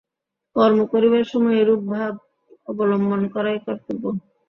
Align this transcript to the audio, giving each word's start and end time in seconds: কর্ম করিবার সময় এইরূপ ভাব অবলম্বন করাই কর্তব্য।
কর্ম 0.55 0.79
করিবার 0.91 1.23
সময় 1.31 1.55
এইরূপ 1.59 1.81
ভাব 1.93 2.13
অবলম্বন 2.69 3.21
করাই 3.33 3.57
কর্তব্য। 3.65 4.03